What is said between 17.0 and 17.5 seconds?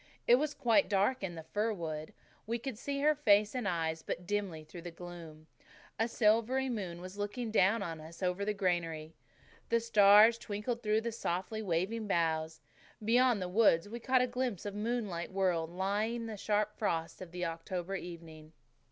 of the